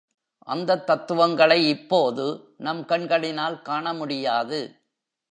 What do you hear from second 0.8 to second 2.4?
தத்துவங்களை இப்போது